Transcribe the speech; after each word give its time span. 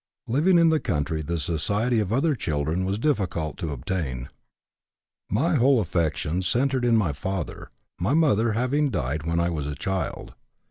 Living 0.25 0.57
in 0.57 0.69
the 0.69 0.79
country 0.79 1.21
the 1.21 1.37
society 1.37 1.99
of 1.99 2.11
other 2.11 2.33
children 2.33 2.85
was 2.85 2.97
difficult 2.97 3.55
to 3.55 3.71
obtain. 3.71 4.29
My 5.29 5.53
whole 5.57 5.79
affections 5.79 6.47
centered 6.47 6.83
in 6.83 6.97
my 6.97 7.13
father, 7.13 7.69
my 7.99 8.15
mother 8.15 8.53
having 8.53 8.89
died 8.89 9.27
when 9.27 9.39
I 9.39 9.51
was 9.51 9.67
a 9.67 9.75
child. 9.75 10.33